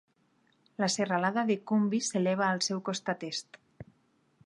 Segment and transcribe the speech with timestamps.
[0.83, 3.65] La serralada de Kumbi s'eleva al seu costat est.